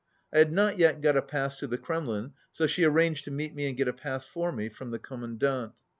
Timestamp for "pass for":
3.93-4.51